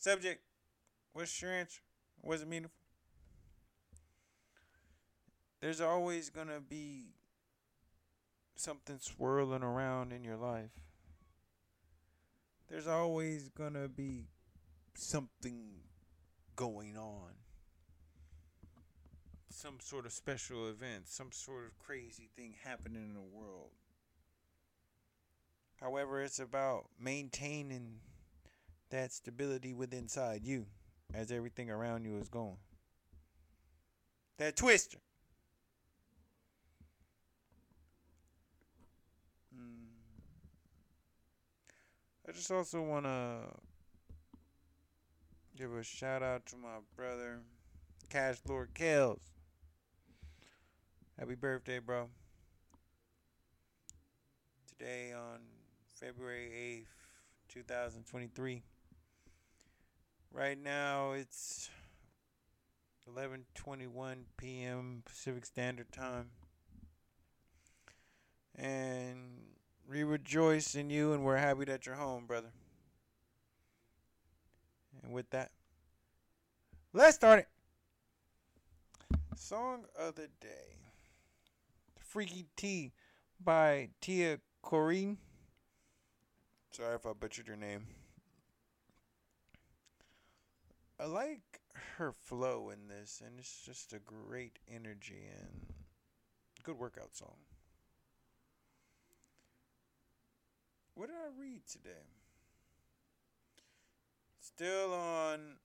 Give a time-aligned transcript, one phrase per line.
[0.00, 0.40] Subject.
[1.12, 1.82] What's your answer?
[2.22, 2.72] Was it meaningful?
[5.60, 7.08] There's always going to be
[8.56, 10.70] something swirling around in your life.
[12.70, 14.28] There's always going to be
[14.94, 15.66] something
[16.56, 17.32] going on.
[19.50, 23.72] Some sort of special event, some sort of crazy thing happening in the world.
[25.78, 28.00] However, it's about maintaining
[28.90, 30.66] that stability within inside you
[31.14, 32.56] as everything around you is going.
[34.38, 34.98] That twister.
[39.54, 39.86] Mm.
[42.28, 43.38] I just also want to
[45.56, 47.40] give a shout out to my brother,
[48.08, 49.20] Cash Lord Kells.
[51.18, 52.08] Happy birthday, bro.
[54.66, 55.40] Today on
[55.98, 56.86] February
[57.50, 58.62] 8th, 2023.
[60.32, 61.70] Right now it's
[63.08, 65.02] 11:21 p.m.
[65.04, 66.30] Pacific Standard Time.
[68.54, 69.42] And
[69.88, 72.52] we rejoice in you and we're happy that you're home, brother.
[75.02, 75.50] And with that,
[76.92, 77.48] let's start it.
[79.34, 80.76] Song of the day.
[81.98, 82.92] Freaky T
[83.42, 85.16] by Tia Corine.
[86.70, 87.86] Sorry if I butchered your name.
[91.00, 91.60] I like
[91.96, 95.72] her flow in this, and it's just a great energy and
[96.62, 97.36] good workout song.
[100.94, 102.04] What did I read today?
[104.40, 105.56] Still on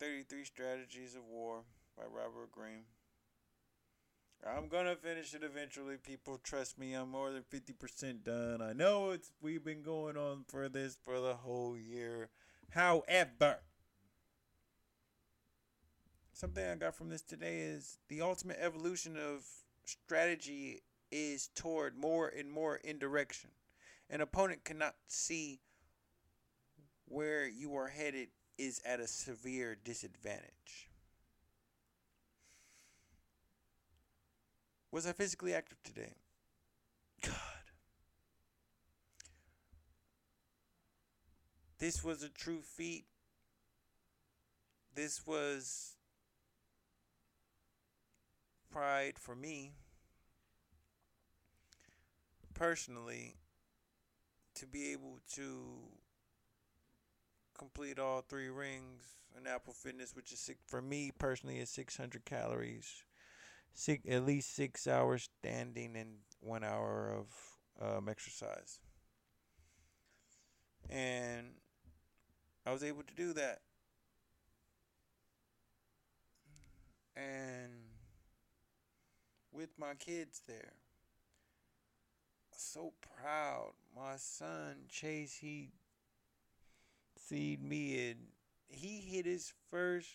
[0.00, 1.64] 33 Strategies of War
[1.98, 2.84] by Robert Greene.
[4.46, 6.38] I'm gonna finish it eventually, people.
[6.42, 8.62] Trust me, I'm more than 50% done.
[8.62, 12.30] I know it's we've been going on for this for the whole year.
[12.70, 13.58] However,
[16.36, 19.46] something I got from this today is the ultimate evolution of
[19.86, 23.48] strategy is toward more and more indirection.
[24.10, 25.60] An opponent cannot see
[27.06, 30.90] where you are headed is at a severe disadvantage.
[34.92, 36.16] Was I physically active today?
[37.24, 37.32] God.
[41.78, 43.06] This was a true feat.
[44.94, 45.95] This was
[48.70, 49.72] pride for me
[52.54, 53.36] personally
[54.54, 55.64] to be able to
[57.56, 59.02] complete all three rings.
[59.38, 63.04] In Apple Fitness, which is six, for me personally is 600 calories,
[63.74, 68.80] six, at least six hours standing and one hour of um, exercise,
[70.88, 71.48] and
[72.66, 73.60] I was able to do that,
[77.14, 77.72] and
[79.56, 80.74] with my kids there
[82.76, 83.72] so proud.
[83.94, 85.70] My son Chase, he
[87.16, 88.18] seed me and
[88.68, 90.08] he hit his first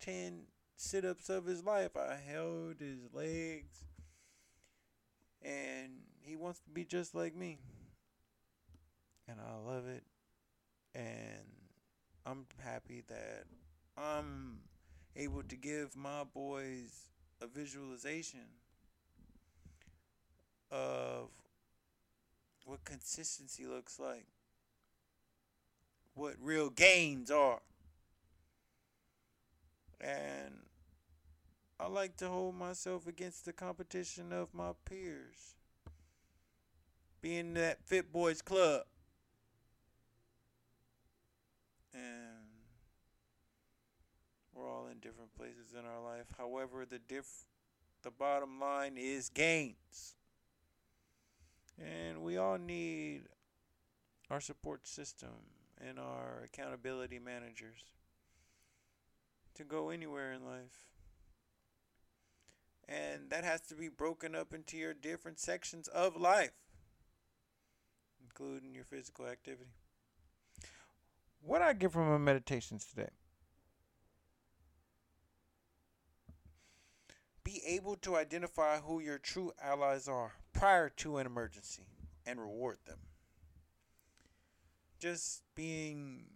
[0.00, 0.42] ten
[0.76, 1.96] sit ups of his life.
[1.96, 3.84] I held his legs
[5.42, 7.58] and he wants to be just like me.
[9.28, 10.04] And I love it.
[10.94, 11.46] And
[12.26, 13.44] I'm happy that
[13.96, 14.58] I'm
[15.16, 17.08] able to give my boys
[17.40, 18.40] a visualization
[20.72, 21.28] of
[22.64, 24.24] what consistency looks like,
[26.14, 27.60] what real gains are.
[30.00, 30.54] And
[31.78, 35.54] I like to hold myself against the competition of my peers.
[37.20, 38.82] Being that Fit Boys Club.
[41.94, 42.48] And
[44.54, 46.26] we're all in different places in our life.
[46.36, 47.44] However, the diff
[48.02, 50.16] the bottom line is gains.
[51.78, 53.22] And we all need
[54.30, 55.30] our support system
[55.80, 57.84] and our accountability managers
[59.54, 60.88] to go anywhere in life.
[62.88, 66.52] And that has to be broken up into your different sections of life,
[68.22, 69.70] including your physical activity.
[71.40, 73.10] What I get from my meditations today
[77.44, 81.86] Be able to identify who your true allies are prior to an emergency
[82.24, 82.98] and reward them.
[85.00, 86.26] Just being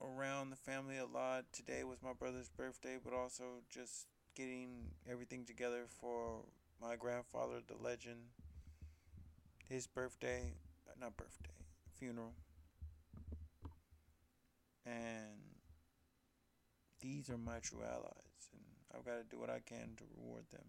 [0.00, 1.44] around the family a lot.
[1.52, 6.40] Today was my brother's birthday, but also just getting everything together for
[6.80, 8.20] my grandfather, the legend,
[9.68, 10.52] his birthday,
[10.88, 11.50] uh, not birthday,
[11.94, 12.32] funeral.
[14.86, 15.58] And
[17.00, 18.29] these are my true allies.
[18.94, 20.64] I've got to do what I can to reward them.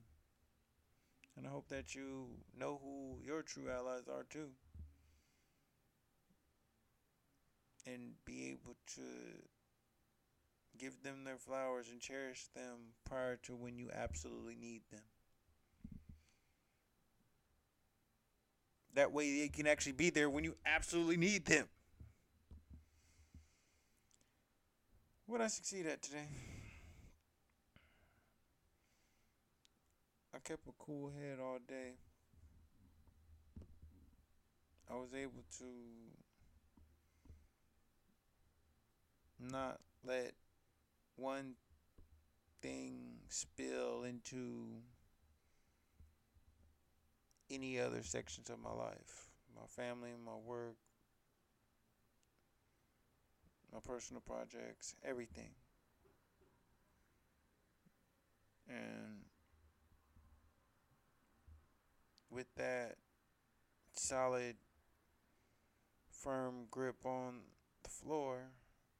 [1.37, 2.27] And I hope that you
[2.57, 4.49] know who your true allies are too.
[7.87, 9.01] And be able to
[10.77, 15.01] give them their flowers and cherish them prior to when you absolutely need them.
[18.93, 21.67] That way they can actually be there when you absolutely need them.
[25.27, 26.27] What I succeed at today?
[30.33, 31.93] I kept a cool head all day.
[34.89, 35.65] I was able to
[39.39, 40.33] not let
[41.15, 41.53] one
[42.61, 44.81] thing spill into
[47.49, 50.77] any other sections of my life my family, my work,
[53.71, 55.51] my personal projects, everything.
[58.67, 59.25] And
[62.41, 62.95] with that
[63.93, 64.55] solid,
[66.11, 67.41] firm grip on
[67.83, 68.49] the floor,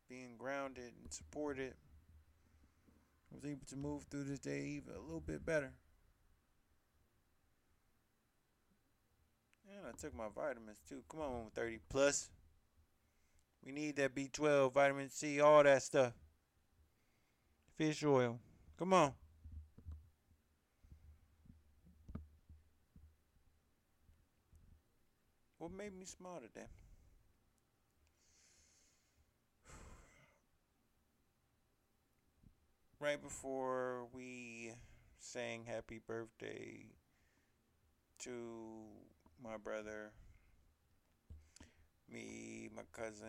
[0.08, 1.74] being grounded and supported,
[3.32, 5.74] I was able to move through this day even a little bit better.
[9.68, 11.02] And I took my vitamins too.
[11.10, 12.30] Come on, 30 plus.
[13.66, 16.14] We need that B12, vitamin C, all that stuff.
[17.76, 18.38] Fish oil.
[18.78, 19.14] Come on.
[25.62, 26.66] What made me smile today?
[33.00, 34.74] Right before we
[35.20, 36.88] sang happy birthday
[38.24, 38.32] to
[39.44, 40.14] my brother,
[42.12, 43.28] me, my cousin,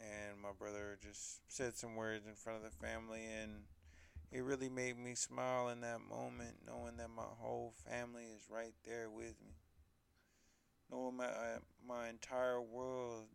[0.00, 3.64] and my brother just said some words in front of the family, and
[4.32, 8.72] it really made me smile in that moment, knowing that my whole family is right
[8.86, 9.65] there with me,
[10.90, 13.26] knowing my uh, my entire world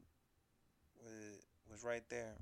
[1.02, 2.38] was was right there,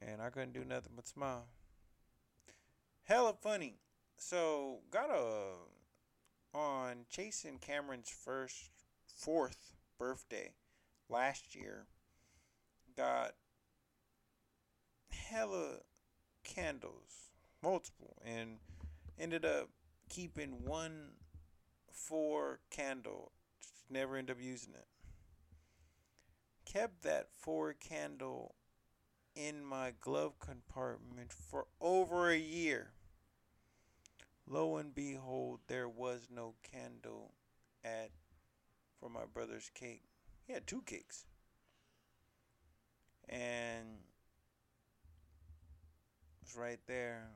[0.00, 1.46] and I couldn't do nothing but smile.
[3.04, 3.74] Hella funny.
[4.16, 5.54] So got a
[6.54, 7.04] on
[7.44, 8.70] and Cameron's first
[9.06, 10.52] fourth birthday
[11.08, 11.86] last year
[12.96, 13.34] got
[15.10, 15.78] hella
[16.42, 17.30] candles,
[17.62, 18.58] multiple, and
[19.18, 19.68] ended up
[20.08, 21.12] keeping one
[21.90, 23.32] four candle.
[23.90, 24.86] Never end up using it.
[26.64, 28.54] Kept that four candle
[29.34, 32.90] in my glove compartment for over a year.
[34.46, 37.32] Lo and behold, there was no candle
[37.84, 38.10] at
[38.98, 40.02] for my brother's cake.
[40.46, 41.26] He had two cakes.
[43.28, 43.86] And
[46.40, 47.28] it was right there.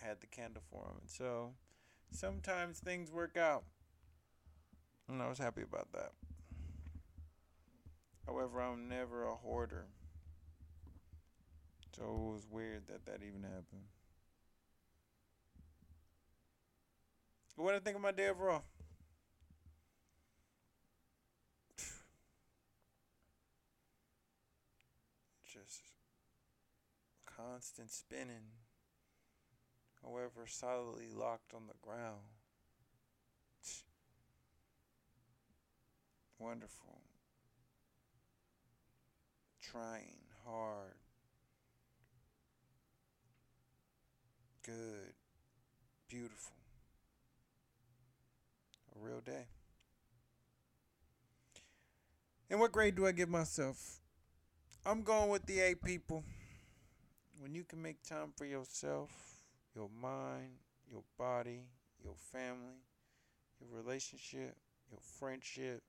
[0.00, 0.98] Had the candle for him.
[1.00, 1.52] And so
[2.12, 3.64] sometimes things work out.
[5.08, 6.12] And I was happy about that.
[8.26, 9.86] However, I'm never a hoarder.
[11.96, 13.88] So it was weird that that even happened.
[17.56, 18.62] What do I think of my day overall?
[25.44, 25.82] Just
[27.26, 28.52] constant spinning,
[30.02, 32.20] however, solidly locked on the ground.
[36.38, 37.00] Wonderful.
[39.60, 40.16] Trying
[40.46, 40.94] hard.
[44.64, 45.14] Good.
[46.08, 46.54] Beautiful
[48.96, 49.46] A real day.
[52.50, 54.00] And what grade do I give myself?
[54.84, 56.24] I'm going with the A people.
[57.38, 59.29] When you can make time for yourself,
[59.74, 60.52] your mind,
[60.90, 61.62] your body,
[62.02, 62.82] your family,
[63.60, 64.56] your relationship,
[64.90, 65.82] your friendship,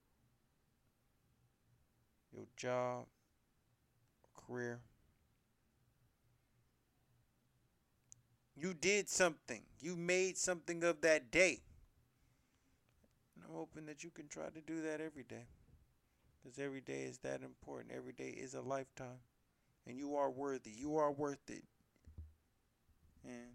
[2.32, 3.06] your job,
[4.34, 4.80] career.
[8.56, 9.62] You did something.
[9.80, 11.60] You made something of that day.
[13.34, 15.46] And I'm hoping that you can try to do that every day.
[16.42, 17.94] Because every day is that important.
[17.94, 19.20] Every day is a lifetime.
[19.86, 20.70] And you are worthy.
[20.70, 21.64] You are worth it.
[23.24, 23.50] And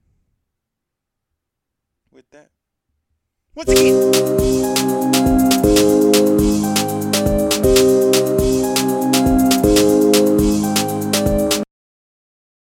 [2.12, 2.50] with that.
[3.56, 5.08] Once again.